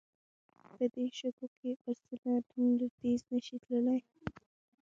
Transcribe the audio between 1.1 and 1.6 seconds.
شګو